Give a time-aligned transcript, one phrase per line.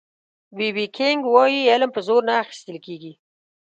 [0.57, 3.13] بي بي کېنګ وایي علم په زور نه اخيستل کېږي